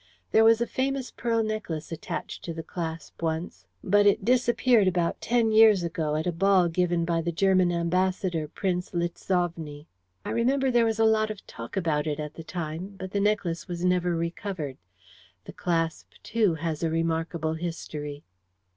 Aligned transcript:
There 0.31 0.43
was 0.43 0.59
a 0.61 0.65
famous 0.65 1.11
pearl 1.11 1.43
necklace 1.43 1.91
attached 1.91 2.43
to 2.45 2.55
the 2.55 2.63
clasp 2.63 3.21
once, 3.21 3.67
but 3.83 4.07
it 4.07 4.25
disappeared 4.25 4.87
about 4.87 5.21
ten 5.21 5.51
years 5.51 5.83
ago 5.83 6.15
at 6.15 6.25
a 6.25 6.31
ball 6.31 6.69
given 6.69 7.05
by 7.05 7.21
the 7.21 7.31
German 7.31 7.71
Ambassador, 7.71 8.47
Prince 8.47 8.95
Litzovny. 8.95 9.85
I 10.25 10.31
remember 10.31 10.71
there 10.71 10.85
was 10.85 10.97
a 10.97 11.05
lot 11.05 11.29
of 11.29 11.45
talk 11.45 11.77
about 11.77 12.07
it 12.07 12.19
at 12.19 12.33
the 12.33 12.43
time, 12.43 12.95
but 12.97 13.11
the 13.11 13.19
necklace 13.19 13.67
was 13.67 13.85
never 13.85 14.15
recovered. 14.15 14.77
The 15.45 15.53
clasp, 15.53 16.13
too, 16.23 16.55
has 16.55 16.81
a 16.81 16.89
remarkable 16.89 17.53
history." 17.53 18.23